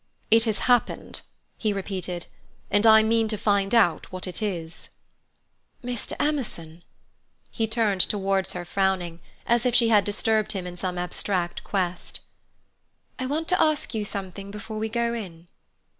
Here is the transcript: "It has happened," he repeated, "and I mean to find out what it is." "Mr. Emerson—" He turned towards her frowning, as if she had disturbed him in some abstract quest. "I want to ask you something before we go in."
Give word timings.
"It 0.31 0.45
has 0.45 0.57
happened," 0.65 1.21
he 1.59 1.71
repeated, 1.73 2.25
"and 2.71 2.87
I 2.87 3.03
mean 3.03 3.27
to 3.27 3.37
find 3.37 3.75
out 3.75 4.11
what 4.11 4.25
it 4.25 4.41
is." 4.41 4.89
"Mr. 5.83 6.13
Emerson—" 6.19 6.81
He 7.51 7.67
turned 7.67 8.01
towards 8.01 8.53
her 8.53 8.65
frowning, 8.65 9.19
as 9.45 9.63
if 9.63 9.75
she 9.75 9.89
had 9.89 10.03
disturbed 10.03 10.53
him 10.53 10.65
in 10.65 10.75
some 10.75 10.97
abstract 10.97 11.63
quest. 11.63 12.19
"I 13.19 13.27
want 13.27 13.47
to 13.49 13.61
ask 13.61 13.93
you 13.93 14.03
something 14.03 14.49
before 14.49 14.79
we 14.79 14.89
go 14.89 15.13
in." 15.13 15.47